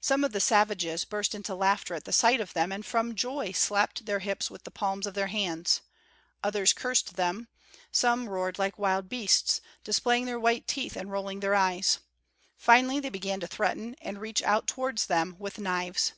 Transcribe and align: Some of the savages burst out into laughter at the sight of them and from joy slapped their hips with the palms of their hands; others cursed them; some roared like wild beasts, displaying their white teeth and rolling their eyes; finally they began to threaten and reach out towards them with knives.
Some 0.00 0.22
of 0.22 0.30
the 0.30 0.38
savages 0.38 1.04
burst 1.04 1.34
out 1.34 1.38
into 1.38 1.52
laughter 1.56 1.94
at 1.96 2.04
the 2.04 2.12
sight 2.12 2.40
of 2.40 2.52
them 2.54 2.70
and 2.70 2.86
from 2.86 3.16
joy 3.16 3.50
slapped 3.50 4.06
their 4.06 4.20
hips 4.20 4.48
with 4.48 4.62
the 4.62 4.70
palms 4.70 5.08
of 5.08 5.14
their 5.14 5.26
hands; 5.26 5.80
others 6.44 6.72
cursed 6.72 7.16
them; 7.16 7.48
some 7.90 8.28
roared 8.28 8.60
like 8.60 8.78
wild 8.78 9.08
beasts, 9.08 9.60
displaying 9.82 10.24
their 10.24 10.38
white 10.38 10.68
teeth 10.68 10.94
and 10.94 11.10
rolling 11.10 11.40
their 11.40 11.56
eyes; 11.56 11.98
finally 12.56 13.00
they 13.00 13.10
began 13.10 13.40
to 13.40 13.48
threaten 13.48 13.96
and 14.00 14.20
reach 14.20 14.40
out 14.44 14.68
towards 14.68 15.06
them 15.06 15.34
with 15.40 15.58
knives. 15.58 16.12